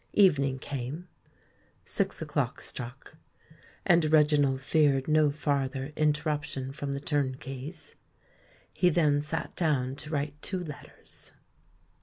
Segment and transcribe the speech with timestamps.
[0.13, 1.07] Evening came.
[1.85, 3.17] Six o'clock struck;
[3.85, 7.97] and Reginald feared no farther interruption from the turnkeys.
[8.73, 11.33] He then sate down to write two letters.